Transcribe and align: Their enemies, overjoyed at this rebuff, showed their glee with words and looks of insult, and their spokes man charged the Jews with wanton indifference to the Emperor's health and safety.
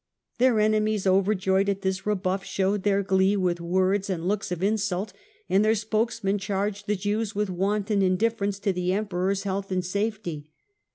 Their 0.39 0.59
enemies, 0.59 1.05
overjoyed 1.05 1.69
at 1.69 1.83
this 1.83 2.07
rebuff, 2.07 2.43
showed 2.43 2.81
their 2.81 3.03
glee 3.03 3.37
with 3.37 3.61
words 3.61 4.09
and 4.09 4.27
looks 4.27 4.51
of 4.51 4.63
insult, 4.63 5.13
and 5.47 5.63
their 5.63 5.75
spokes 5.75 6.23
man 6.23 6.39
charged 6.39 6.87
the 6.87 6.95
Jews 6.95 7.35
with 7.35 7.51
wanton 7.51 8.01
indifference 8.01 8.57
to 8.61 8.73
the 8.73 8.93
Emperor's 8.93 9.43
health 9.43 9.71
and 9.71 9.85
safety. 9.85 10.49